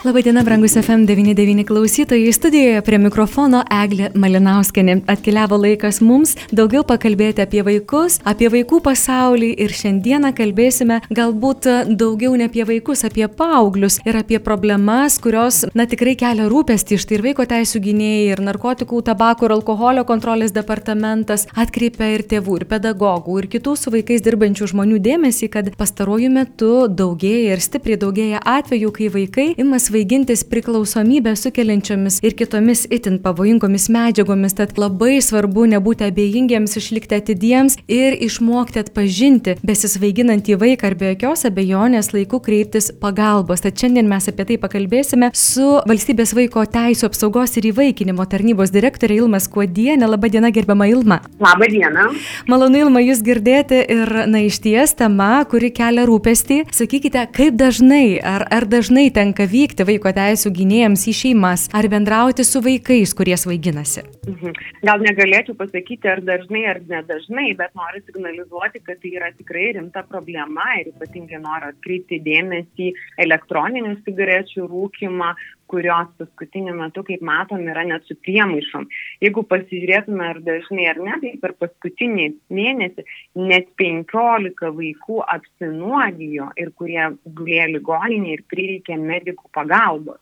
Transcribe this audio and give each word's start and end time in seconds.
Labadiena, 0.00 0.42
brangus 0.42 0.76
FM99 0.76 1.64
klausytojai. 1.64 2.32
Studijoje 2.32 2.80
prie 2.80 2.96
mikrofono 2.98 3.58
Eglė 3.68 4.06
Malinauskenė. 4.16 4.94
Atkeliavo 5.12 5.58
laikas 5.60 5.98
mums 6.00 6.30
daugiau 6.56 6.80
pakalbėti 6.88 7.42
apie 7.44 7.60
vaikus, 7.66 8.16
apie 8.24 8.48
vaikų 8.48 8.78
pasaulį 8.86 9.50
ir 9.60 9.74
šiandieną 9.76 10.30
kalbėsime 10.38 11.02
galbūt 11.12 11.68
daugiau 12.00 12.32
ne 12.40 12.46
apie 12.48 12.64
vaikus, 12.64 13.02
apie 13.04 13.26
paauglius 13.28 13.98
ir 14.08 14.16
apie 14.22 14.38
problemas, 14.40 15.18
kurios, 15.20 15.66
na, 15.76 15.84
tikrai 15.84 16.16
kelia 16.16 16.48
rūpestį. 16.48 16.96
Štai 17.04 17.18
ir 17.18 17.26
vaiko 17.28 17.44
teisų 17.52 17.84
gynėjai, 17.90 18.24
ir 18.30 18.42
narkotikų, 18.48 19.02
tabako 19.10 19.50
ir 19.50 19.56
alkoholio 19.58 20.06
kontrolės 20.08 20.56
departamentas 20.56 21.44
atkreipia 21.52 22.08
ir 22.14 22.24
tėvų, 22.32 22.62
ir 22.62 22.66
pedagogų, 22.72 23.36
ir 23.42 23.50
kitų 23.52 23.76
su 23.76 23.92
vaikais 23.92 24.24
dirbančių 24.24 24.72
žmonių 24.72 25.04
dėmesį, 25.10 25.52
kad 25.52 25.70
pastaruoju 25.76 26.32
metu 26.40 26.72
daugėja 26.88 27.52
ir 27.52 27.66
stipriai 27.68 28.00
daugėja 28.00 28.40
atvejų, 28.56 28.96
kai 28.96 29.12
vaikai 29.20 29.48
imas 29.60 29.89
svaigintis 29.90 30.44
priklausomybę 30.46 31.32
sukeliančiomis 31.36 32.20
ir 32.22 32.34
kitomis 32.38 32.84
itin 32.94 33.18
pavojingomis 33.22 33.88
medžiagomis, 33.90 34.54
tad 34.54 34.76
labai 34.78 35.18
svarbu 35.24 35.64
nebūti 35.72 36.06
abejingiems, 36.06 36.76
išlikti 36.78 37.16
atidiems 37.18 37.76
ir 37.90 38.14
išmokti 38.22 38.84
atpažinti 38.84 39.56
besisvaiginantį 39.66 40.58
vaiką 40.60 40.92
ir 40.92 40.96
be 41.00 41.10
jokios 41.10 41.42
abejonės 41.48 42.12
laiku 42.14 42.38
kreiptis 42.44 42.90
pagalbos. 43.02 43.64
Tad 43.64 43.80
šiandien 43.82 44.06
mes 44.10 44.30
apie 44.30 44.46
tai 44.46 44.58
pakalbėsime 44.62 45.32
su 45.34 45.66
valstybės 45.90 46.36
vaiko 46.38 46.62
teisų 46.70 47.08
apsaugos 47.10 47.56
ir 47.58 47.70
įvaikinimo 47.72 48.28
tarnybos 48.30 48.70
direktorė 48.74 49.18
Ilma 49.24 49.42
Skuodienė. 49.42 50.06
Labadiena, 50.06 50.52
gerbiama 50.54 50.86
Ilma. 50.92 51.18
Labadiena. 51.42 52.06
Malonu 52.50 52.84
Ilma 52.84 53.02
jūs 53.02 53.24
girdėti 53.26 53.82
ir, 53.96 54.14
na, 54.30 54.44
iš 54.46 54.60
ties 54.62 54.94
tema, 54.94 55.32
kuri 55.50 55.72
kelia 55.74 56.06
rūpestį. 56.06 56.62
Sakykite, 56.78 57.26
kaip 57.34 57.58
dažnai, 57.58 58.20
ar, 58.22 58.46
ar 58.54 58.70
dažnai 58.70 59.08
tenka 59.14 59.48
vykti 59.50 59.79
atvykti 59.80 59.88
vaiko 59.88 60.10
teisų 60.12 60.50
gynėjams 60.52 61.06
į 61.08 61.12
šeimas 61.14 61.68
ar 61.72 61.88
bendrauti 61.88 62.44
su 62.44 62.60
vaikais, 62.60 63.14
kurie 63.16 63.36
svaiginasi? 63.36 64.02
Mhm. 64.28 64.52
Gal 64.84 65.00
negalėčiau 65.00 65.56
pasakyti, 65.56 66.08
ar 66.08 66.20
dažnai, 66.20 66.64
ar 66.68 66.80
nedažnai, 66.88 67.56
bet 67.56 67.72
noriu 67.74 68.02
signalizuoti, 68.04 68.80
kad 68.84 69.00
tai 69.00 69.10
yra 69.16 69.30
tikrai 69.36 69.72
rimta 69.76 70.02
problema 70.02 70.64
ir 70.80 70.92
ypatingai 70.92 71.40
noriu 71.40 71.72
atkreipti 71.72 72.20
dėmesį 72.20 72.92
elektroninių 73.24 73.96
cigarečių 74.04 74.68
rūkimą, 74.68 75.34
kurios 75.70 76.10
paskutiniu 76.18 76.74
metu, 76.78 77.04
kaip 77.06 77.22
matom, 77.26 77.62
yra 77.72 77.84
net 77.88 78.06
su 78.08 78.16
priemaišom. 78.26 78.86
Jeigu 79.24 79.44
pasižiūrėtume 79.50 80.26
ar 80.26 80.40
dažnai 80.46 80.88
ar 80.90 81.00
ne, 81.06 81.16
tai 81.22 81.34
per 81.42 81.54
paskutinį 81.62 82.28
mėnesį 82.58 83.06
net 83.40 83.70
15 83.80 84.72
vaikų 84.80 85.20
apsinuodijo 85.36 86.50
ir 86.60 86.72
kurie 86.78 87.10
gulėjo 87.40 87.68
ligoninėje 87.76 88.38
ir 88.38 88.46
prireikė 88.52 88.98
medikų 89.00 89.52
pagalbos. 89.56 90.20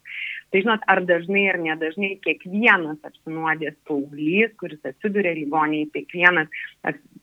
Tai 0.49 0.63
žinot, 0.65 0.85
ar 0.89 1.03
dažnai 1.05 1.45
ar 1.53 1.59
nedažnai 1.61 2.15
kiekvienas 2.25 2.97
apsinuodęs 3.05 3.77
paauglys, 3.89 4.55
kuris 4.61 4.81
atsiduria 4.89 5.35
ligoninėje, 5.37 5.91
kiekvienas 5.93 6.49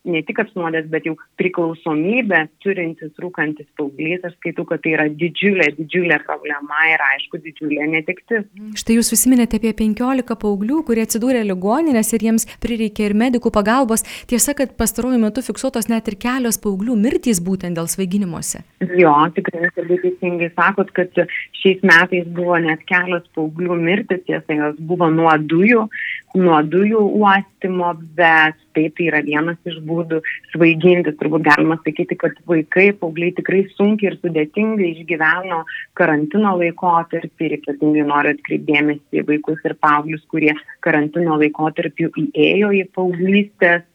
ne 0.06 0.22
tik 0.28 0.40
apsinuodęs, 0.44 0.86
bet 0.94 1.08
jau 1.10 1.16
priklausomybę 1.40 2.44
turintis 2.62 3.14
rūkantis 3.22 3.68
paauglys, 3.80 4.22
aš 4.28 4.36
skaitau, 4.38 4.68
kad 4.70 4.84
tai 4.84 4.94
yra 4.94 5.08
didžiulė, 5.10 5.72
didžiulė 5.80 6.20
problema 6.28 6.84
ir 6.92 7.02
aišku, 7.08 7.40
didžiulė 7.42 7.88
netiktis. 7.96 8.46
Štai 8.78 9.00
jūs 9.00 9.10
užsiminėte 9.16 9.58
apie 9.58 9.74
15 9.82 10.38
paauglių, 10.46 10.84
kurie 10.86 11.08
atsidūrė 11.08 11.42
ligoninės 11.50 12.14
ir 12.14 12.28
jiems 12.28 12.48
prireikė 12.62 13.10
ir 13.10 13.18
medikų 13.18 13.50
pagalbos. 13.56 14.06
Tiesa, 14.30 14.54
kad 14.58 14.78
pastaruoju 14.78 15.24
metu 15.26 15.42
fiksuotos 15.46 15.90
net 15.90 16.12
ir 16.12 16.20
kelios 16.22 16.62
paauglių 16.62 16.98
mirtys 17.08 17.42
būtent 17.42 17.78
dėl 17.80 17.90
svaiginimuose. 17.90 18.62
Jo, 19.02 19.16
tikrai 19.34 19.72
labai 19.74 20.00
teisingai 20.04 20.52
sakot, 20.54 20.94
kad 20.94 21.26
šiais 21.62 21.82
metais 21.86 22.30
buvo 22.38 22.60
net 22.62 22.86
kelios 22.90 23.15
kelios 23.16 23.28
paauglių 23.36 23.76
mirtis, 23.80 24.24
tiesa, 24.26 24.54
jos 24.54 24.76
buvo 24.80 25.08
nuo 25.10 25.32
dujų, 25.38 25.88
nuo 26.36 26.62
dujų 26.64 27.00
uostimo, 27.20 27.94
bet 28.16 28.56
taip 28.76 28.96
tai 28.98 29.08
yra 29.08 29.22
vienas 29.24 29.58
iš 29.66 29.80
būdų 29.88 30.22
svaigintis. 30.54 31.16
Turbūt 31.20 31.46
galima 31.46 31.78
sakyti, 31.84 32.16
kad 32.16 32.36
vaikai, 32.48 32.92
paaugliai 33.00 33.34
tikrai 33.36 33.66
sunkiai 33.76 34.12
ir 34.12 34.18
sudėtingai 34.20 34.92
išgyveno 34.92 35.64
karantino 35.96 36.56
laikotarpį 36.60 37.46
ir 37.46 37.58
ypatingai 37.60 38.06
noriu 38.06 38.36
atkreipdėmėsi 38.36 39.22
į 39.22 39.28
vaikus 39.30 39.60
ir 39.64 39.76
paauglius, 39.80 40.26
kurie 40.28 40.56
karantino 40.82 41.38
laikotarpį 41.40 42.12
įėjo 42.34 42.74
į 42.76 42.88
paauglystės 42.96 43.86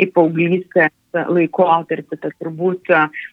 į 0.00 0.08
paauglystės 0.16 0.92
laikotarpį, 1.12 2.16
tas 2.22 2.32
turbūt 2.40 2.88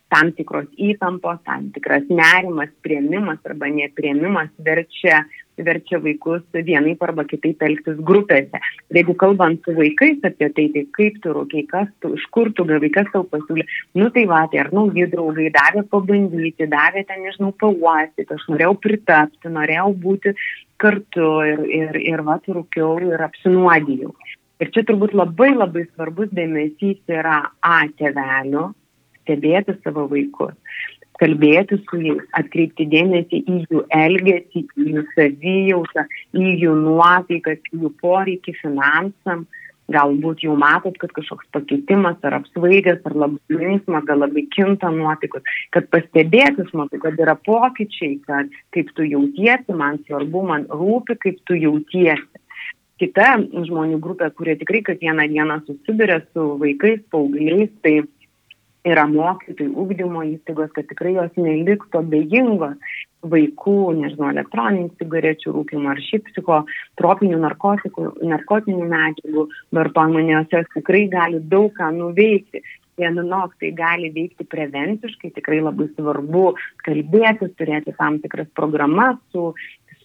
tam 0.10 0.32
tikros 0.38 0.68
įtampos, 0.78 1.40
tam 1.46 1.70
tikras 1.76 2.08
nerimas, 2.10 2.72
prieimimas 2.86 3.40
arba 3.46 3.70
neprieimimas 3.74 4.50
verčia, 4.66 5.22
verčia 5.60 6.00
vaikus 6.02 6.42
vienaip 6.54 7.04
arba 7.06 7.26
kitaip 7.30 7.62
elgtis 7.68 8.00
grupėse. 8.10 8.62
Ir 8.90 9.02
jeigu 9.02 9.16
kalbant 9.22 9.62
su 9.66 9.76
vaikais 9.78 10.26
apie 10.26 10.50
tai, 10.56 10.66
tai 10.74 10.86
kaip 10.98 11.20
tu 11.24 11.36
rūkiai, 11.36 11.68
kas 11.70 11.92
tu, 12.02 12.14
iš 12.18 12.26
kur 12.34 12.50
tu 12.58 12.66
gavai, 12.70 12.90
kas 12.96 13.12
tau 13.14 13.26
pasiūlė, 13.30 13.68
nu 14.02 14.10
tai 14.16 14.26
va, 14.32 14.46
tai 14.50 14.64
ar 14.64 14.72
nauji 14.76 15.10
draugai 15.14 15.52
davė 15.56 15.86
pabandyti, 15.92 16.70
davė 16.72 17.06
ten, 17.10 17.22
nežinau, 17.28 17.54
pauostyti, 17.62 18.34
aš 18.34 18.50
norėjau 18.50 18.74
pritapti, 18.82 19.54
norėjau 19.54 19.94
būti 20.08 20.36
kartu 20.80 21.30
ir, 21.46 21.64
ir, 21.70 22.02
ir 22.16 22.26
va, 22.26 22.40
rūkiau 22.50 22.98
ir 23.12 23.28
apsinuodijau. 23.30 24.16
Ir 24.60 24.72
čia 24.76 24.84
turbūt 24.88 25.14
labai 25.16 25.54
labai 25.54 25.86
svarbus 25.88 26.32
dėmesys 26.36 27.00
yra 27.08 27.38
A 27.64 27.78
tėvelių, 28.00 28.66
stebėti 29.30 29.78
savo 29.84 30.08
vaikus, 30.10 30.56
kalbėti 31.22 31.78
su 31.86 32.02
jais, 32.02 32.26
atkreipti 32.40 32.88
dėmesį 32.90 33.44
į 33.44 33.62
jų 33.70 33.86
elgesį, 33.94 34.66
į 34.80 34.90
jų 34.96 35.06
savijautą, 35.14 36.06
į 36.34 36.52
jų 36.64 36.76
nuotaikas, 36.84 37.62
į 37.74 37.86
jų 37.86 37.96
poreikį 38.02 38.60
finansam. 38.64 39.48
Galbūt 39.90 40.44
jau 40.46 40.54
matot, 40.54 40.94
kad 41.02 41.10
kažkoks 41.16 41.48
pakeitimas 41.50 42.20
ar 42.22 42.36
apsvaigęs, 42.38 43.00
ar 43.10 43.16
labai 43.24 43.58
linksma, 43.58 44.04
gal 44.06 44.22
labai 44.22 44.44
kinta 44.54 44.92
nuotaikos, 44.94 45.42
kad 45.74 45.88
pastebėti, 45.90 46.68
matau, 46.78 47.00
kad 47.02 47.18
yra 47.18 47.34
pokyčiai, 47.34 48.20
kad 48.28 48.54
kaip 48.76 48.92
tu 48.94 49.08
jautiesi, 49.10 49.74
man 49.74 49.98
svarbu, 50.06 50.46
man 50.46 50.68
rūpi, 50.70 51.18
kaip 51.26 51.42
tu 51.50 51.58
jautiesi 51.58 52.22
kita 53.00 53.40
žmonių 53.66 53.98
grupė, 54.04 54.30
kurie 54.36 54.58
tikrai 54.60 54.84
kiekvieną 54.86 55.26
dieną 55.32 55.62
susiduria 55.66 56.20
su 56.34 56.46
vaikais, 56.62 57.02
paaugliais, 57.14 57.72
tai 57.84 58.02
yra 58.88 59.06
mokytojai, 59.12 59.72
ugdymo 59.76 60.24
įstaigos, 60.34 60.72
kad 60.76 60.88
tikrai 60.90 61.16
jos 61.18 61.38
neliktų 61.38 62.00
abejingos 62.00 62.98
vaikų, 63.20 63.78
nežinau, 64.00 64.30
elektroninių 64.32 64.94
cigarečių 65.02 65.54
rūkimo 65.58 65.92
ar 65.92 66.00
šiaip 66.04 66.30
psichotropinių 66.30 67.40
narkotinių 67.44 68.86
medžiagų 68.94 69.48
vartojimo, 69.76 70.24
nes 70.30 70.54
jos 70.54 70.70
tikrai 70.76 71.08
gali 71.12 71.42
daug 71.52 71.74
ką 71.76 71.92
nuveikti. 71.98 72.64
Vieninok 73.00 73.54
tai 73.62 73.70
gali 73.72 74.10
veikti 74.12 74.44
prevenciškai, 74.52 75.30
tikrai 75.38 75.62
labai 75.64 75.88
svarbu 75.94 76.50
kalbėtis, 76.84 77.54
turėti 77.56 77.94
tam 77.96 78.18
tikras 78.20 78.50
programas 78.60 79.16
su 79.32 79.54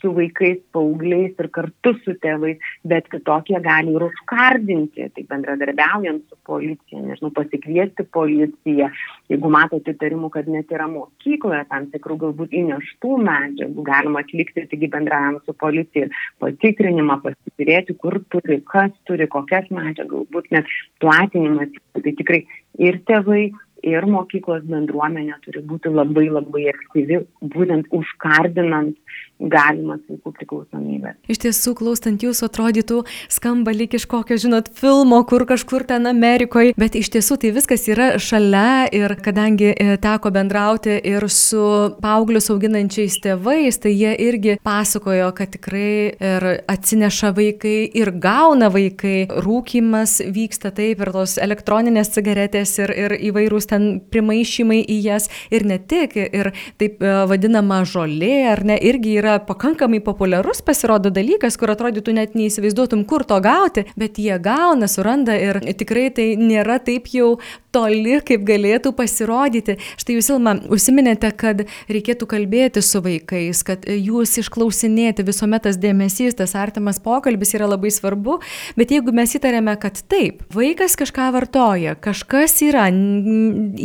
su 0.04 0.12
vaikais, 0.12 0.60
paaugliais 0.76 1.32
ir 1.40 1.48
kartu 1.48 1.94
su 2.04 2.12
tėvais, 2.20 2.60
bet 2.84 3.08
kitokie 3.08 3.56
gali 3.64 3.94
ir 3.96 4.04
užkardinti, 4.04 5.08
tai 5.16 5.24
bendradarbiaujant 5.30 6.26
su 6.28 6.36
policija, 6.44 7.00
nežinau, 7.00 7.32
pasikviesti 7.38 8.04
policiją, 8.12 8.90
jeigu 9.32 9.52
matote 9.54 9.94
įtarimų, 9.96 10.28
kad 10.34 10.50
net 10.52 10.74
yra 10.76 10.90
mokykloje 10.92 11.62
tam 11.72 11.88
tikrų 11.94 12.18
galbūt 12.26 12.52
įneštų 12.60 13.16
medžiagų, 13.30 13.86
galima 13.88 14.20
atlikti 14.20 14.66
taigi 14.68 14.92
bendravimą 14.92 15.40
su 15.46 15.56
policija 15.64 16.10
patikrinimą, 16.44 17.22
pasižiūrėti, 17.24 17.96
kur 18.04 18.20
turi, 18.28 18.60
kas 18.68 18.92
turi, 19.08 19.30
kokias 19.32 19.72
medžiagas, 19.72 20.12
galbūt 20.12 20.52
net 20.52 20.68
platinimas, 21.00 21.72
tai 21.96 22.12
tikrai 22.12 22.44
ir 22.76 23.00
tėvai, 23.08 23.46
ir 23.84 24.06
mokyklos 24.08 24.64
bendruomenė 24.68 25.38
turi 25.44 25.62
būti 25.68 25.92
labai 25.92 26.26
labai 26.32 26.68
aktyvi, 26.72 27.20
būtent 27.54 27.90
užkardinant 27.94 28.96
galimas 29.40 30.00
vaikų 30.08 30.32
priklausomybės. 30.38 31.16
Iš 31.30 31.40
tiesų, 31.42 31.74
klausant 31.78 32.22
jūsų, 32.22 32.46
atrodytų, 32.48 33.00
skamba 33.32 33.74
lyg 33.74 33.96
iš 33.98 34.06
kokio, 34.10 34.36
žinot, 34.40 34.70
filmo, 34.78 35.18
kur 35.28 35.44
kažkur 35.48 35.84
ten 35.88 36.06
Amerikoje, 36.08 36.74
bet 36.78 36.94
iš 36.98 37.10
tiesų 37.16 37.38
tai 37.42 37.50
viskas 37.56 37.86
yra 37.90 38.12
šalia 38.22 38.86
ir 38.94 39.16
kadangi 39.24 39.72
e, 39.72 39.96
teko 40.00 40.30
bendrauti 40.34 40.96
ir 41.10 41.26
su 41.32 41.64
paauglius 42.02 42.48
auginančiais 42.54 43.18
tėvais, 43.24 43.80
tai 43.82 43.92
jie 43.94 44.14
irgi 44.28 44.56
pasakojo, 44.64 45.32
kad 45.36 45.52
tikrai 45.56 46.14
ir 46.14 46.48
atsineša 46.70 47.34
vaikai, 47.36 47.76
ir 47.90 48.14
gauna 48.14 48.70
vaikai, 48.72 49.26
rūkimas 49.44 50.20
vyksta 50.34 50.72
taip, 50.74 51.02
ir 51.02 51.12
tos 51.14 51.36
elektroninės 51.42 52.14
cigaretės, 52.14 52.78
ir, 52.84 52.94
ir 52.94 53.18
įvairūs 53.32 53.68
ten 53.74 53.88
primaišymai 54.12 54.80
į 54.80 54.98
jas, 55.04 55.28
ir 55.54 55.66
ne 55.68 55.78
tik, 55.78 56.16
ir 56.16 56.52
taip 56.80 57.02
e, 57.02 57.12
vadinama 57.30 57.82
žolė, 57.88 58.34
ar 58.52 58.64
ne, 58.66 58.78
irgi 58.78 59.18
yra 59.20 59.38
pakankamai 59.44 60.00
populiarus 60.04 60.62
pasirodo 60.64 61.12
dalykas, 61.14 61.58
kur 61.60 61.74
atrodytų 61.74 62.16
net 62.16 62.38
neįsivaizduotum, 62.38 63.04
kur 63.08 63.26
to 63.28 63.38
gauti, 63.44 63.86
bet 64.00 64.20
jie 64.22 64.36
gauna, 64.42 64.88
suranda 64.90 65.36
ir 65.38 65.60
tikrai 65.74 66.08
tai 66.14 66.32
nėra 66.40 66.80
taip 66.84 67.10
jau 67.12 67.34
toli, 67.74 68.18
kaip 68.24 68.44
galėtų 68.46 68.94
pasirodyti. 68.96 69.78
Štai 70.00 70.18
jūs, 70.18 70.30
Ilma, 70.34 70.54
užsiminėte, 70.72 71.30
kad 71.38 71.64
reikėtų 71.90 72.28
kalbėti 72.30 72.82
su 72.84 73.02
vaikais, 73.04 73.62
kad 73.66 73.86
jūs 73.88 74.36
išklausinėti 74.44 75.26
visuomet 75.26 75.66
tas 75.66 75.78
dėmesys, 75.80 76.36
tas 76.38 76.54
artimas 76.58 77.00
pokalbis 77.02 77.54
yra 77.56 77.68
labai 77.70 77.90
svarbu, 77.94 78.38
bet 78.78 78.94
jeigu 78.94 79.14
mes 79.16 79.34
įtarėme, 79.38 79.74
kad 79.82 79.98
taip, 80.10 80.44
vaikas 80.54 80.96
kažką 81.00 81.30
vartoja, 81.34 81.96
kažkas 82.04 82.56
yra, 82.66 82.86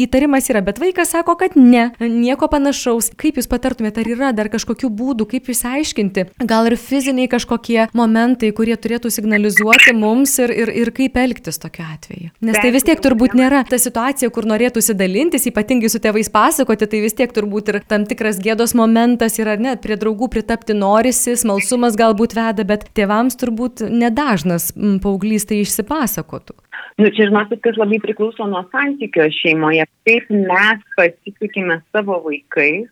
įtarimas 0.05 0.49
yra, 0.51 0.61
bet 0.65 0.79
vaikas 0.81 1.13
sako, 1.15 1.35
kad 1.39 1.55
ne, 1.59 1.89
nieko 2.01 2.49
panašaus, 2.51 3.11
kaip 3.19 3.39
jūs 3.39 3.49
patartumėte, 3.51 4.03
ar 4.03 4.11
yra 4.13 4.31
dar 4.35 4.49
kažkokių 4.51 4.89
būdų, 4.99 5.27
kaip 5.33 5.49
išsiaiškinti, 5.53 6.25
gal 6.49 6.69
ir 6.69 6.75
fiziniai 6.79 7.29
kažkokie 7.31 7.87
momentai, 7.97 8.51
kurie 8.55 8.75
turėtų 8.79 9.11
signalizuoti 9.13 9.95
mums 9.97 10.35
ir, 10.43 10.53
ir, 10.53 10.73
ir 10.83 10.93
kaip 10.95 11.17
elgtis 11.19 11.61
tokiu 11.61 11.85
atveju. 11.87 12.31
Nes 12.45 12.59
tai 12.59 12.73
vis 12.75 12.85
tiek 12.87 13.01
turbūt 13.03 13.35
nėra 13.37 13.63
ta 13.69 13.79
situacija, 13.81 14.31
kur 14.33 14.47
norėtųsi 14.49 14.95
dalintis, 14.97 15.47
ypatingai 15.49 15.91
su 15.91 16.01
tėvais 16.03 16.31
pasakoti, 16.33 16.89
tai 16.89 17.03
vis 17.05 17.17
tiek 17.17 17.33
turbūt 17.35 17.73
ir 17.73 17.81
tam 17.89 18.07
tikras 18.09 18.41
gėdos 18.43 18.75
momentas 18.77 19.39
yra, 19.41 19.57
net 19.59 19.83
prie 19.85 19.97
draugų 19.99 20.31
pritapti 20.33 20.77
norisi, 20.77 21.37
smalsumas 21.39 21.97
galbūt 21.99 22.37
veda, 22.37 22.65
bet 22.67 22.89
tėvams 22.97 23.39
turbūt 23.39 23.85
nedažnas 23.89 24.71
paauglys 25.03 25.47
tai 25.49 25.63
išsipasakotų. 25.63 26.57
Nu, 26.99 27.09
čia, 27.15 27.29
žinot, 27.29 27.51
viskas 27.53 27.77
labai 27.79 27.99
priklauso 28.03 28.47
nuo 28.49 28.65
santykio 28.73 29.29
šeimoje. 29.31 29.85
Kaip 30.07 30.31
mes 30.33 30.81
pasitikime 30.97 31.79
savo 31.93 32.19
vaikais, 32.25 32.89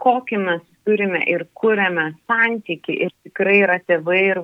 kokį 0.00 0.40
mes 0.44 0.64
turime 0.84 1.20
ir 1.28 1.44
kuriame 1.54 2.06
santyki 2.28 2.96
ir 3.06 3.12
tikrai 3.26 3.58
yra 3.64 3.78
tėvai 3.88 4.20
ir, 4.30 4.40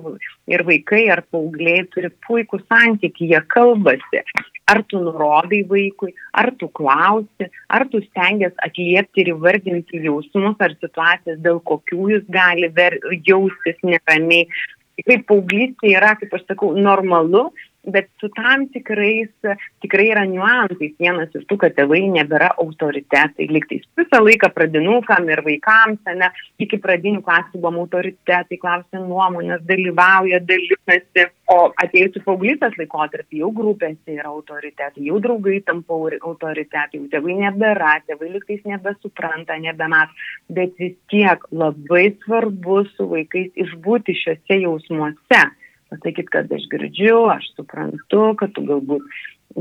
ir 0.53 0.63
vaikai 0.67 1.07
ar 1.13 1.23
paaugliai 1.31 1.85
turi 1.93 2.11
puikų 2.27 2.61
santyki, 2.65 3.31
jie 3.33 3.41
kalbasi. 3.53 4.23
Ar 4.67 4.81
tu 4.91 4.99
nurodai 4.99 5.61
vaikui, 5.67 6.11
ar 6.35 6.51
tu 6.59 6.67
klausi, 6.79 7.47
ar 7.71 7.87
tu 7.91 8.01
stengiasi 8.03 8.59
atliepti 8.67 9.23
ir 9.23 9.31
įvardinti 9.35 10.01
jausmus 10.03 10.57
ar 10.59 10.75
situacijas, 10.75 11.39
dėl 11.43 11.61
kokių 11.69 12.09
jis 12.13 12.25
gali 12.33 12.67
ver, 12.75 12.97
jaustis 13.27 13.79
neramiai. 13.87 14.49
Tikrai 14.97 15.21
paauglystė 15.29 15.93
yra, 15.93 16.15
kaip 16.19 16.33
aš 16.33 16.43
sakau, 16.49 16.73
normalu, 16.75 17.47
bet 17.87 18.09
su 18.19 18.29
tam 18.35 18.67
tikrais, 18.73 19.31
tikrai 19.81 20.09
yra 20.11 20.25
niuansais. 20.27 20.93
Vienas 20.99 21.33
iš 21.35 21.45
tų, 21.47 21.57
kad 21.61 21.75
tėvai 21.77 22.03
nebėra 22.11 22.51
autoritetai, 22.59 23.47
liktais 23.51 23.85
visą 23.97 24.19
laiką 24.23 24.49
pradinukam 24.55 25.29
ir 25.31 25.41
vaikams, 25.45 26.01
ne, 26.19 26.29
iki 26.63 26.79
pradinių 26.83 27.23
klasių 27.25 27.61
buvom 27.61 27.79
autoritetai, 27.85 28.59
klausia 28.61 29.01
nuomonės, 29.03 29.63
dalyvauja, 29.69 30.41
dalyvasi, 30.47 31.27
o 31.53 31.59
atėjus 31.83 32.19
į 32.19 32.23
paauglystės 32.25 32.75
laikotarpį 32.79 33.43
jau 33.43 33.51
grupėse 33.55 34.17
yra 34.17 34.33
autoritetai, 34.33 35.05
jau 35.07 35.21
draugai 35.23 35.61
tampa 35.67 35.95
autoritetai, 35.97 36.99
jau 36.99 37.07
tėvai 37.13 37.37
nebėra, 37.45 37.93
tėvai 38.09 38.33
liktais 38.35 38.65
nebesupranta, 38.67 39.55
nebemat, 39.63 40.11
bet 40.51 40.75
vis 40.81 40.97
tiek 41.11 41.47
labai 41.55 42.09
svarbu 42.25 42.83
su 42.95 43.07
vaikais 43.13 43.55
išbūti 43.63 44.17
šiuose 44.17 44.59
jausmuose 44.65 45.45
pasakyti, 45.91 46.29
kad 46.33 46.51
aš 46.53 46.67
girdžiu, 46.71 47.25
aš 47.33 47.49
suprantu, 47.55 48.23
kad 48.39 48.53
tu 48.55 48.63
galbūt, 48.67 49.05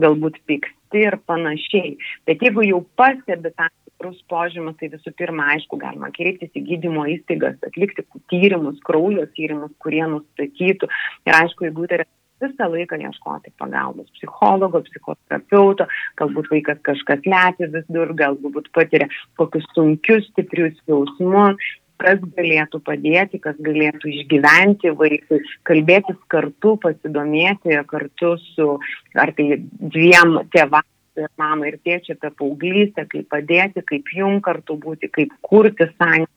galbūt 0.05 0.40
pyksti 0.49 1.05
ir 1.06 1.19
panašiai. 1.28 1.96
Bet 2.28 2.44
jeigu 2.44 2.67
jau 2.67 2.82
pastebi 2.99 3.52
tam 3.56 3.73
tikrus 3.87 4.19
požymus, 4.31 4.76
tai 4.81 4.90
visų 4.93 5.14
pirma, 5.19 5.49
aišku, 5.55 5.78
galima 5.81 6.11
kreiptis 6.14 6.52
į 6.56 6.64
gydymo 6.70 7.06
įstaigas, 7.14 7.56
atlikti 7.67 8.05
tyrimus, 8.32 8.78
kraujo 8.87 9.25
tyrimus, 9.38 9.73
kurie 9.82 10.05
nustatytų. 10.11 10.90
Ir 11.26 11.40
aišku, 11.40 11.69
jeigu 11.69 11.88
tai 11.88 12.00
yra 12.00 12.08
visą 12.43 12.69
laiką 12.69 12.99
ieškoti 13.00 13.55
pagalbos 13.61 14.11
psichologo, 14.19 14.82
psichoterapeuto, 14.84 15.87
galbūt 16.20 16.50
vaikas 16.52 16.82
kažkas 16.84 17.25
lėti 17.25 17.70
vis 17.73 17.88
dur, 17.88 18.12
galbūt 18.19 18.69
patiria 18.76 19.08
kokius 19.40 19.64
sunkius, 19.73 20.28
stiprius 20.32 20.76
jausmus 20.90 21.56
kas 22.02 22.20
galėtų 22.37 22.81
padėti, 22.87 23.40
kas 23.43 23.56
galėtų 23.62 24.10
išgyventi 24.12 24.93
vaikui, 24.98 25.40
kalbėtis 25.69 26.19
kartu, 26.32 26.76
pasidomėti 26.82 27.81
kartu 27.90 28.37
su 28.52 28.76
ar 29.16 29.32
tai 29.37 29.62
dviem 29.62 30.38
tėvams 30.54 30.93
ir 31.16 31.31
mama 31.40 31.70
ir 31.70 31.78
tėčia 31.81 32.16
apie 32.16 32.31
paauglystę, 32.38 33.06
kaip 33.12 33.28
padėti, 33.32 33.84
kaip 33.88 34.10
jum 34.12 34.40
kartu 34.44 34.76
būti, 34.81 35.08
kaip 35.12 35.32
kurti 35.46 35.88
santykius, 35.96 36.32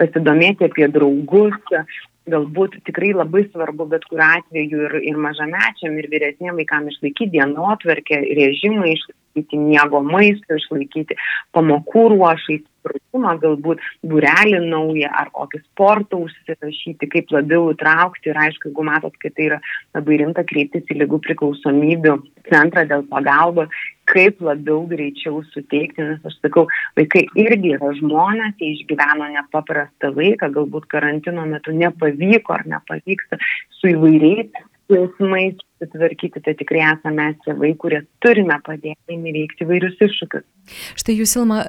pasidomėti 0.00 0.66
apie 0.68 0.88
draugus, 0.90 1.58
galbūt 2.30 2.78
tikrai 2.86 3.10
labai 3.16 3.44
svarbu 3.48 3.88
bet 3.90 4.06
kuriuo 4.10 4.28
atveju 4.38 4.84
ir, 4.86 4.94
ir 5.10 5.18
mažamečiam, 5.18 5.96
ir 5.98 6.08
vyresniem 6.10 6.58
vaikam 6.60 6.86
išlaikyti 6.90 7.32
dienotverkę, 7.34 8.20
režimą 8.38 8.86
išlaikyti, 8.92 9.21
miego 9.34 10.02
maisto 10.04 10.58
išlaikyti, 10.58 11.16
pamokų 11.56 12.08
ruošai, 12.14 12.60
pratimą, 12.82 13.36
galbūt 13.42 13.82
burelį 14.08 14.60
naują 14.66 15.10
ar 15.14 15.30
kokį 15.34 15.62
sportą 15.62 16.18
užsirašyti, 16.26 17.08
kaip 17.12 17.32
labiau 17.34 17.70
įtraukti. 17.72 18.30
Ir 18.32 18.40
aišku, 18.46 18.70
jeigu 18.70 18.86
matot, 18.86 19.16
kad 19.22 19.34
tai 19.36 19.48
yra 19.50 19.58
labai 19.94 20.20
rimta 20.22 20.44
kreiptis 20.48 20.90
į 20.90 20.98
lygų 21.02 21.20
priklausomybių 21.26 22.16
centrą 22.50 22.84
dėl 22.90 23.06
pagalbos, 23.10 23.70
kaip 24.10 24.42
labiau 24.42 24.82
greičiau 24.90 25.44
suteikti, 25.52 26.02
nes 26.02 26.26
aš 26.26 26.38
sakau, 26.42 26.66
vaikai 26.98 27.24
irgi 27.38 27.76
yra 27.76 27.92
žmonės, 28.00 28.58
jie 28.60 28.74
išgyveno 28.76 29.30
nepaprastą 29.36 30.12
laiką, 30.16 30.50
galbūt 30.58 30.90
karantino 30.92 31.46
metu 31.48 31.74
nepavyko 31.76 32.58
ar 32.58 32.66
nepavyksta 32.76 33.38
su 33.78 33.94
įvairiais 33.94 34.50
jausmais 34.92 35.56
susitvarkyti, 35.82 36.42
tai 36.44 36.54
tikrai 36.58 36.84
esame 36.92 37.22
mes 37.22 37.38
tėvai, 37.46 37.74
kurie 37.78 38.02
turime 38.22 38.58
padėti 38.64 39.18
įveikti 39.18 39.66
vairius 39.68 39.98
iššūkius. 40.02 40.46
Štai 40.94 41.16
jūs, 41.18 41.32
Ilma, 41.40 41.62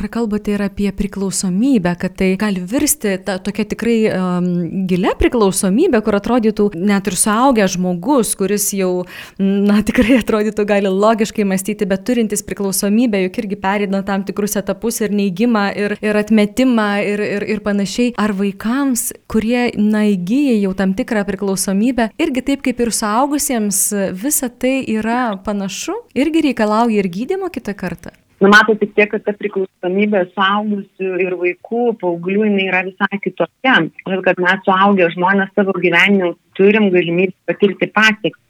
prakalbote 0.00 0.54
ir 0.54 0.62
apie 0.64 0.88
priklausomybę, 0.96 1.92
kad 2.00 2.14
tai 2.16 2.30
gali 2.40 2.62
virsti 2.64 3.18
ta, 3.24 3.36
tokia 3.42 3.66
tikrai 3.68 3.96
um, 4.08 4.46
gilia 4.88 5.12
priklausomybė, 5.20 6.00
kur 6.06 6.16
atrodytų 6.16 6.70
net 6.80 7.10
ir 7.10 7.16
suaugęs 7.20 7.74
žmogus, 7.76 8.32
kuris 8.40 8.70
jau, 8.76 9.04
na, 9.38 9.80
tikrai 9.86 10.16
atrodytų 10.22 10.64
gali 10.68 10.92
logiškai 10.92 11.44
mąstyti, 11.48 11.88
bet 11.90 12.06
turintis 12.08 12.44
priklausomybę, 12.46 13.20
juk 13.26 13.42
irgi 13.44 13.60
perina 13.60 14.00
tam 14.06 14.24
tikrus 14.24 14.56
etapus 14.60 15.02
ir 15.04 15.12
neįgymą, 15.12 15.66
ir, 15.76 15.96
ir 16.00 16.20
atmetimą, 16.22 16.88
ir, 17.04 17.24
ir, 17.36 17.48
ir 17.56 17.62
panašiai. 17.66 18.14
Ar 18.20 18.32
vaikams, 18.36 19.10
kurie, 19.30 19.68
na, 19.76 20.06
įgyja 20.14 20.56
jau 20.62 20.72
tam 20.78 20.96
tikrą 20.96 21.26
priklausomybę, 21.28 22.10
irgi 22.20 22.46
taip 22.48 22.64
kaip 22.64 22.80
ir 22.80 22.94
suaugus 22.96 23.49
suaugusiems 23.50 23.92
visa 24.22 24.48
tai 24.48 24.84
yra 24.86 25.36
panašu, 25.44 25.92
irgi 26.14 26.42
reikalauja 26.42 27.00
ir 27.02 27.08
gydimo 27.08 27.50
kitą 27.50 27.74
kartą? 27.74 28.10
Numato 28.40 28.74
tik 28.78 28.94
tiek, 28.94 29.10
kad 29.10 29.24
ta 29.24 29.32
priklausomybė 29.36 30.30
suaugusių 30.32 31.18
ir 31.20 31.34
vaikų, 31.36 31.98
paauglių, 32.00 32.44
jinai 32.46 32.68
yra 32.70 32.84
visai 32.86 33.18
kitokia. 33.20 33.90
Ir 34.06 34.22
kad 34.24 34.38
mes 34.40 34.62
suaugę 34.64 35.10
žmonės 35.12 35.50
savo 35.54 35.74
gyvenime 35.76 36.32
turim 36.54 36.88
galimybę 36.90 37.34
patirti 37.46 37.90
pasiekmes. 37.90 38.46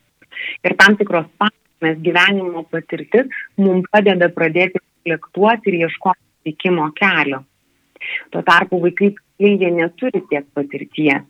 Ir 0.64 0.76
tam 0.76 0.96
tikros 1.00 1.26
pasiekmes 1.40 1.98
gyvenimo 2.04 2.62
patirtis 2.70 3.26
mums 3.56 3.88
padeda 3.90 4.28
pradėti 4.28 4.78
reflektuoti 4.78 5.72
ir 5.72 5.88
ieškoti 5.88 6.22
veikimo 6.46 6.92
kelio. 6.94 7.42
Tuo 8.30 8.44
tarpu 8.46 8.78
vaikai, 8.84 9.14
jie 9.40 9.74
neturi 9.74 10.22
tiek 10.30 10.46
patirties 10.54 11.24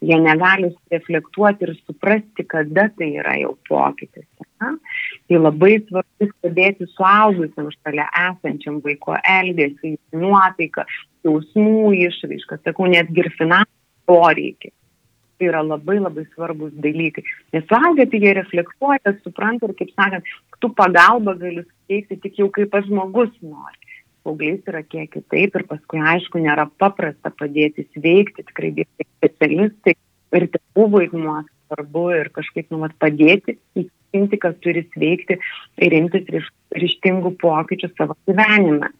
jie 0.00 0.18
negali 0.20 0.70
reflektuoti 0.92 1.66
ir 1.66 1.74
suprasti, 1.86 2.44
kada 2.48 2.88
tai 2.96 3.10
yra 3.20 3.36
jau 3.40 3.54
pokytis. 3.68 4.26
Ne? 4.62 4.72
Tai 5.28 5.40
labai 5.42 5.74
svarbu 5.84 6.30
stebėti 6.30 6.88
suaugusiam 6.94 7.68
šalia 7.74 8.06
esančiam 8.28 8.80
vaiko 8.84 9.16
elgesį, 9.20 9.96
nuotaiką, 10.16 10.86
jausmų 11.26 11.92
išraišką, 12.06 12.62
sakau, 12.64 12.88
netgi 12.92 13.24
ir 13.24 13.32
finansų 13.38 14.10
poreikį. 14.10 14.72
Tai 15.36 15.48
yra 15.50 15.60
labai 15.60 15.98
labai 16.00 16.24
svarbus 16.30 16.72
dalykai. 16.80 17.24
Nes 17.52 17.66
suaugę 17.68 18.06
tai 18.08 18.22
jie 18.22 18.32
reflektuoja, 18.38 19.16
supranta 19.24 19.68
ir, 19.68 19.74
kaip 19.76 19.92
sakant, 19.92 20.30
tu 20.64 20.72
pagalbą 20.72 21.36
gali 21.42 21.66
suteikti 21.66 22.22
tik 22.22 22.40
jau 22.40 22.48
kaip 22.54 22.72
žmogus 22.86 23.34
nori 23.44 23.95
paaugliais 24.26 24.66
yra 24.70 24.82
kiek 24.82 25.12
kitaip 25.14 25.56
ir 25.56 25.66
paskui, 25.70 26.02
aišku, 26.14 26.42
nėra 26.42 26.66
paprasta 26.82 27.30
padėti 27.30 27.86
sveikti, 27.94 28.46
tikrai 28.50 28.72
dirbti 28.80 29.06
specialistai 29.06 29.94
ir 30.36 30.48
tėvų 30.54 30.88
vaidmuo 30.96 31.42
svarbu 31.66 32.08
ir 32.14 32.32
kažkaip 32.34 32.72
nu, 32.74 32.80
vat, 32.82 32.94
padėti 33.02 33.56
įtikinti, 33.78 34.40
kad 34.42 34.58
turi 34.64 34.84
sveikti 34.94 35.38
ir 35.82 35.96
imtis 36.00 36.26
ryš, 36.32 36.50
ryštingų 36.76 37.36
pokyčių 37.42 37.92
savo 37.94 38.18
gyvenime. 38.28 38.90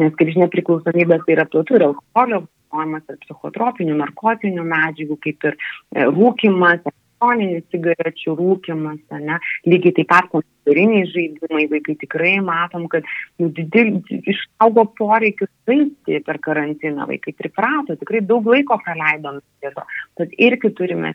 Nes, 0.00 0.16
kaip 0.16 0.32
žinia, 0.32 0.48
priklausomybės 0.52 1.26
tai 1.26 1.36
yra 1.36 1.46
platų 1.50 1.78
ir 1.78 1.86
alkoholio 1.90 2.42
vartojimas, 2.70 3.02
ir 3.08 3.18
psichotropinių, 3.24 3.96
narkotinių 3.98 4.64
medžiagų, 4.64 5.18
kaip 5.24 5.48
ir 5.48 5.56
e, 5.56 6.04
rūkimas, 6.06 6.84
elektroninių 7.20 7.60
cigarečių 7.70 8.34
rūkimas, 8.38 9.00
ne? 9.20 9.38
lygiai 9.66 9.92
taip 9.92 10.08
pat 10.08 10.28
kompiuteriniai 10.32 11.06
žaidimai, 11.10 11.68
vaikai 11.70 11.96
tikrai 12.00 12.40
matom, 12.40 12.88
kad 12.88 13.04
nu, 13.38 13.50
didel, 13.50 14.00
išaugo 14.08 14.86
poreikius 14.96 15.50
žaisti 15.68 16.22
per 16.24 16.38
karantiną, 16.38 17.06
vaikai 17.06 17.34
priprato, 17.36 17.96
tikrai 17.96 18.20
daug 18.20 18.46
laiko 18.46 18.78
praleidom, 18.84 19.40
tad 20.16 20.28
irgi 20.38 20.72
turime 20.72 21.14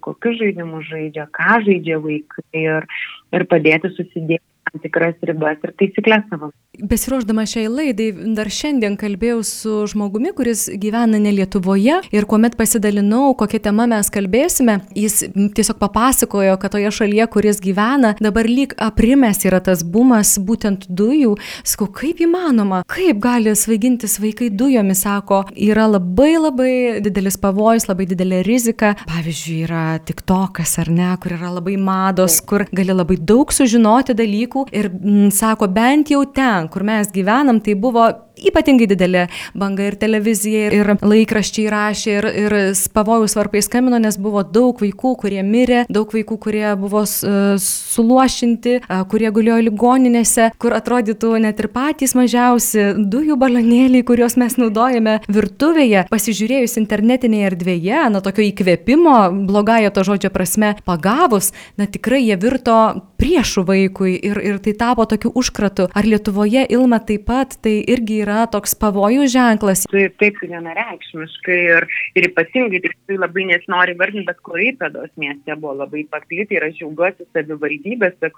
kokius 0.00 0.38
žaidimus 0.38 0.84
žaidžia, 0.90 1.26
ką 1.32 1.62
žaidžia 1.64 1.98
vaikai 2.04 2.44
ir, 2.52 2.86
ir 3.32 3.46
padėti 3.48 3.88
susidėti 3.96 4.44
tam 4.66 4.80
tikras 4.82 5.14
ribas 5.22 5.62
ir 5.64 5.72
taisyklės 5.78 6.26
savo. 6.30 6.50
Besiruoždama 6.76 7.46
šiai 7.48 7.68
laidai, 7.72 8.10
dar 8.36 8.50
šiandien 8.52 8.98
kalbėjau 9.00 9.40
su 9.46 9.74
žmogumi, 9.88 10.32
kuris 10.36 10.66
gyvena 10.82 11.20
ne 11.22 11.32
Lietuvoje 11.32 12.00
ir 12.12 12.26
kuomet 12.28 12.56
pasidalinau, 12.58 13.34
kokią 13.38 13.62
temą 13.68 13.86
mes 13.90 14.10
kalbėsime, 14.12 14.80
jis 14.96 15.22
tiesiog 15.56 15.78
papasakojo, 15.80 16.56
kad 16.60 16.74
toje 16.74 16.90
šalyje, 16.92 17.28
kuris 17.32 17.62
gyvena, 17.64 18.14
dabar 18.20 18.48
lyg 18.48 18.74
aprimęs 18.82 19.44
yra 19.48 19.62
tas 19.64 19.84
bumas 19.84 20.34
būtent 20.42 20.88
dujų. 20.88 21.36
Sakau, 21.64 21.88
kaip 22.02 22.20
įmanoma, 22.26 22.82
kaip 22.90 23.22
gali 23.22 23.54
svaigintis 23.56 24.18
vaikai 24.20 24.50
dujomis, 24.52 25.04
sako, 25.06 25.44
yra 25.54 25.86
labai 25.88 26.34
labai 26.40 26.72
didelis 27.04 27.38
pavojus, 27.40 27.88
labai 27.88 28.08
didelė 28.10 28.42
rizika. 28.46 28.94
Pavyzdžiui, 29.08 29.62
yra 29.68 29.86
tik 30.04 30.24
tokas 30.28 30.76
ar 30.82 30.92
ne, 30.92 31.12
kur 31.22 31.36
yra 31.38 31.54
labai 31.56 31.78
mados, 31.80 32.40
kur 32.44 32.66
gali 32.74 32.92
labai 32.96 33.16
daug 33.16 33.52
sužinoti 33.54 34.16
dalykų 34.16 34.55
ir 34.72 34.88
m, 34.92 35.28
sako, 35.34 35.68
bent 35.68 36.10
jau 36.10 36.22
ten, 36.32 36.68
kur 36.72 36.84
mes 36.86 37.10
gyvenam, 37.12 37.60
tai 37.60 37.74
buvo 37.74 38.06
ypatingai 38.36 38.88
didelė 38.90 39.26
banga 39.56 39.86
ir 39.86 39.96
televizija, 40.00 40.70
ir 40.74 40.92
laikraščiai 41.00 41.70
rašė, 41.72 42.16
ir, 42.18 42.28
ir 42.44 42.56
pavojus 42.94 43.36
varpai 43.38 43.62
skambino, 43.64 43.98
nes 44.02 44.18
buvo 44.20 44.42
daug 44.44 44.78
vaikų, 44.82 45.14
kurie 45.22 45.42
mirė, 45.46 45.84
daug 45.92 46.12
vaikų, 46.12 46.38
kurie 46.42 46.66
buvo 46.80 47.04
suluošinti, 47.06 48.78
kurie 49.10 49.30
gulėjo 49.34 49.58
ligoninėse, 49.70 50.50
kur 50.60 50.76
atrodytų 50.76 51.32
net 51.46 51.60
ir 51.62 51.70
patys 51.72 52.16
mažiausi 52.18 52.92
dujų 52.96 53.38
balionėliai, 53.40 54.04
kuriuos 54.06 54.38
mes 54.40 54.58
naudojame 54.60 55.18
virtuvėje, 55.28 56.06
pasižiūrėjus 56.12 56.76
internetinėje 56.82 57.50
erdvėje, 57.52 58.04
na 58.12 58.22
tokio 58.24 58.44
įkvėpimo, 58.50 59.16
blogąją 59.48 59.92
to 59.94 60.06
žodžio 60.06 60.32
prasme, 60.34 60.74
pagavus, 60.86 61.52
na 61.80 61.88
tikrai 61.88 62.22
jie 62.26 62.36
virto 62.40 62.76
priešų 63.16 63.64
vaikui 63.68 64.14
ir, 64.28 64.40
ir 64.44 64.60
tai 64.62 64.76
tapo 64.76 65.06
tokiu 65.08 65.32
užkratu. 65.34 65.88
Ar 65.96 66.06
Lietuvoje 66.06 66.66
Ilma 66.76 67.00
taip 67.02 67.26
pat 67.26 67.56
tai 67.64 67.78
irgi 67.80 68.20
yra 68.22 68.25
toks 68.52 68.74
pavojų 68.80 69.28
ženklas. 69.32 69.84
Taip, 69.90 70.16
taip, 70.20 70.40
vienareikšmiškai 70.42 71.58
ir, 71.76 71.86
ir 72.18 72.28
ypatingai 72.30 72.82
tikrai 72.84 73.18
labai 73.22 73.46
nesinori 73.52 73.96
vardinti, 73.98 74.26
bet 74.28 74.42
Klaipėdos 74.46 75.12
mieste 75.20 75.56
buvo 75.56 75.76
labai 75.80 76.04
paplyti 76.10 76.58
ir 76.58 76.68
aš 76.68 76.78
džiaugiuosi 76.80 77.28
savivaldybės 77.32 78.30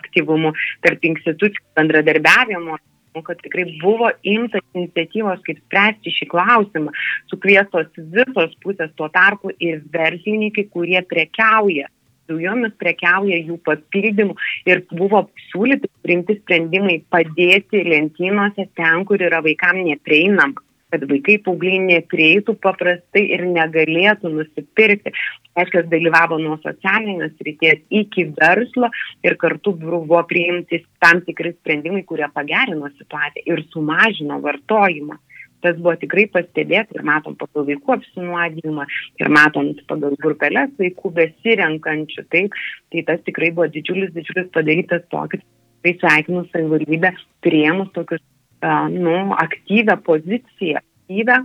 aktyvumu 0.00 0.52
tarp 0.86 1.08
institucijų 1.12 1.64
bendradarbiavimo 1.78 2.78
kad 3.24 3.38
tikrai 3.40 3.64
buvo 3.80 4.10
imtas 4.28 4.60
iniciatyvos, 4.76 5.40
kaip 5.46 5.60
spręsti 5.62 6.12
šį 6.18 6.26
klausimą, 6.34 6.92
sukviestos 7.32 7.88
visos 7.96 8.56
pusės 8.60 8.92
tuo 8.98 9.08
tarpu 9.08 9.54
ir 9.56 9.80
verslininkai, 9.94 10.66
kurie 10.74 11.00
prekiauja 11.08 11.88
dujomis 12.30 12.74
prekiauja 12.80 13.40
jų 13.40 13.58
papildymų 13.66 14.36
ir 14.70 14.84
buvo 14.92 15.26
siūlyti 15.48 15.90
priimti 16.06 16.38
sprendimai 16.42 17.00
padėti 17.12 17.82
lentynose 17.86 18.68
ten, 18.78 19.04
kur 19.08 19.22
yra 19.22 19.42
vaikam 19.44 19.82
neprieinama 19.86 20.66
kad 20.92 21.02
vaikai 21.10 21.36
paaugliai 21.44 21.80
neprieitų 21.82 22.54
paprastai 22.62 23.24
ir 23.34 23.44
negalėtų 23.50 24.30
nusipirkti. 24.32 25.12
Aišku, 25.56 25.82
dalyvavo 25.90 26.38
nuo 26.40 26.58
socialinės 26.62 27.34
ryties 27.46 27.82
iki 28.00 28.26
verslo 28.36 28.90
ir 29.24 29.38
kartu 29.40 29.72
buvo 29.80 30.20
priimti 30.28 30.82
tam 31.02 31.22
tikri 31.26 31.54
sprendimai, 31.56 32.04
kurie 32.08 32.28
pagerino 32.32 32.90
situaciją 32.92 33.46
ir 33.54 33.64
sumažino 33.72 34.38
vartojimą 34.44 35.18
tas 35.64 35.76
buvo 35.80 35.94
tikrai 36.00 36.26
pastebėta 36.32 36.96
ir 36.96 37.04
matom 37.06 37.36
pagal 37.38 37.66
vaikų 37.68 37.94
apsinuodijimą 37.96 38.86
ir 39.22 39.32
matom 39.32 39.72
pagal 39.90 40.16
grupelės 40.22 40.72
vaikų 40.80 41.12
besirenkančių, 41.20 42.26
taip, 42.34 42.56
tai 42.92 43.04
tas 43.10 43.22
tikrai 43.28 43.52
buvo 43.56 43.68
didžiulis, 43.72 44.14
didžiulis 44.16 44.50
padarytas 44.56 45.06
pokytis. 45.12 45.46
Tai 45.84 45.92
sveikinu 46.00 46.42
savivaldybę 46.50 47.12
prieimus 47.46 47.92
tokius, 47.94 48.22
uh, 48.64 48.88
nu, 48.90 49.14
aktyvę 49.38 50.00
poziciją, 50.08 50.82
aktyvę 50.82 51.36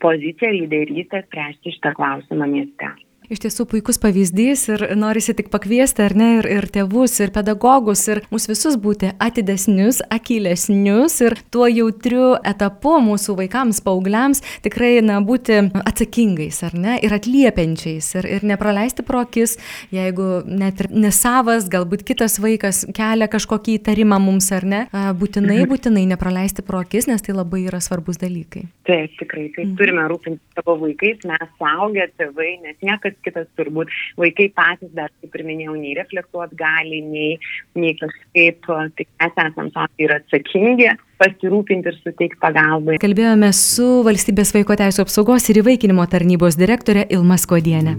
poziciją 0.00 0.52
lyderystę 0.56 1.22
spręsti 1.26 1.74
šitą 1.76 1.92
klausimą 1.98 2.48
mieste. 2.48 2.94
Iš 3.30 3.44
tiesų 3.44 3.62
puikus 3.70 3.94
pavyzdys 4.02 4.64
ir 4.72 4.82
norisi 4.98 5.30
tik 5.38 5.52
pakviesti, 5.52 6.02
ar 6.02 6.16
ne, 6.18 6.28
ir, 6.40 6.46
ir 6.50 6.64
tėvus, 6.74 7.12
ir 7.22 7.30
pedagogus, 7.30 8.00
ir 8.10 8.18
mūsų 8.32 8.48
visus 8.50 8.74
būti 8.82 9.12
atidesnius, 9.22 10.00
akylesnius 10.10 11.20
ir 11.22 11.36
tuo 11.54 11.68
jautriu 11.70 12.32
etapu 12.42 12.96
mūsų 13.06 13.36
vaikams, 13.38 13.78
paaugliams 13.86 14.42
tikrai, 14.64 14.96
na, 15.06 15.20
būti 15.22 15.60
atsakingais, 15.78 16.58
ar 16.66 16.74
ne, 16.74 16.96
ir 17.06 17.14
atliepiančiais, 17.14 18.08
ir, 18.18 18.26
ir 18.34 18.48
nepraleisti 18.50 19.06
pro 19.06 19.22
akis, 19.22 19.54
jeigu 19.94 20.42
net 20.50 20.82
ir 20.82 20.90
nesavas, 20.90 21.70
galbūt 21.70 22.02
kitas 22.10 22.40
vaikas 22.42 22.82
kelia 22.98 23.30
kažkokį 23.30 23.78
įtarimą 23.78 24.18
mums, 24.26 24.50
ar 24.58 24.66
ne, 24.66 24.82
būtinai, 24.90 25.60
mhm. 25.60 25.70
būtinai 25.70 26.04
nepraleisti 26.16 26.66
pro 26.66 26.82
akis, 26.82 27.06
nes 27.06 27.22
tai 27.22 27.38
labai 27.38 27.62
yra 27.68 27.78
svarbus 27.78 28.18
dalykai. 28.18 28.66
Taip, 28.90 29.14
tikrai, 29.22 29.46
tai 29.54 29.68
mhm. 29.68 29.78
turime 29.78 30.10
rūpinti 30.10 30.58
savo 30.58 30.80
vaikais, 30.82 31.22
mes 31.30 31.56
suaugę 31.62 32.10
tėvai, 32.18 32.56
nes 32.66 32.82
niekas 32.82 33.19
kitas 33.26 33.48
turbūt 33.58 33.92
vaikai 34.20 34.48
patys 34.56 34.90
dar, 34.96 35.12
kaip 35.20 35.36
ir 35.38 35.46
minėjau, 35.46 35.76
nei 35.78 35.94
reflektuot 35.98 36.54
gali, 36.58 37.02
nei, 37.06 37.36
nei 37.78 37.94
kažkaip, 38.00 38.68
tik 38.98 39.08
mes 39.20 39.40
esam 39.46 39.70
tokie 39.74 40.06
ir 40.06 40.16
atsakingi 40.18 40.90
pasirūpinti 41.20 41.90
ir 41.92 41.98
suteikti 42.00 42.40
pagalbą. 42.40 42.96
Kalbėjome 43.02 43.52
su 43.56 43.88
valstybės 44.06 44.54
vaiko 44.56 44.76
teisų 44.80 45.04
apsaugos 45.04 45.48
ir 45.52 45.60
įvaikinimo 45.62 46.06
tarnybos 46.10 46.58
direktorė 46.60 47.06
Ilma 47.12 47.36
Skodienė. 47.40 47.96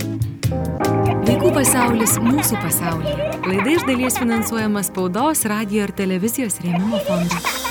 Vaikų 1.21 1.51
pasaulis 1.53 2.17
mūsų 2.21 2.57
pasaulyje. 2.63 3.29
Laida 3.45 3.75
iš 3.75 3.85
dalies 3.87 4.17
finansuojama 4.21 4.83
spaudos, 4.85 5.45
radio 5.49 5.85
ir 5.85 5.93
televizijos 5.97 6.59
rėmimo 6.65 7.01
fondo. 7.07 7.70